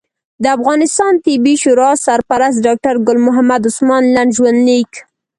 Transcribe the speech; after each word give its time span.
د 0.43 0.45
افغانستان 0.57 1.13
طبي 1.25 1.55
شورا 1.61 1.91
سرپرست 2.05 2.57
ډاکټر 2.67 2.95
ګل 3.07 3.17
محمد 3.27 3.61
عثمان 3.69 4.03
لنډ 4.15 4.29
ژوند 4.37 4.59
لیک 4.67 4.91